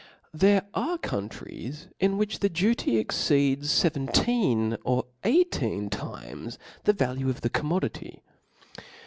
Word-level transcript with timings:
There 0.33 0.63
are 0.73 0.97
countries 0.97 1.85
in 1.99 2.17
which 2.17 2.39
the 2.39 2.49
duty 2.49 2.97
exceeds 2.97 3.69
fevcnteen 3.83 4.79
or 4.83 5.05
eighteen 5.23 5.91
times 5.91 6.57
the 6.85 6.93
value 6.93 7.29
of 7.29 7.41
the 7.41 7.51
commodity. 7.51 8.23